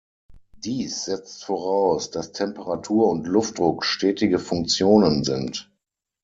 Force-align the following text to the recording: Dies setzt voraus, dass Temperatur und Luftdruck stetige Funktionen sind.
Dies 0.57 1.05
setzt 1.05 1.45
voraus, 1.45 2.09
dass 2.09 2.31
Temperatur 2.31 3.11
und 3.11 3.27
Luftdruck 3.27 3.85
stetige 3.85 4.39
Funktionen 4.39 5.23
sind. 5.23 5.69